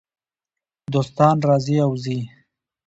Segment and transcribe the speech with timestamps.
[0.93, 2.19] دوستان راځي او ځي.